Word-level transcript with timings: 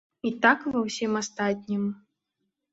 І 0.29 0.29
так 0.45 0.65
ва 0.71 0.81
ўсім 0.87 1.11
астатнім. 1.21 1.87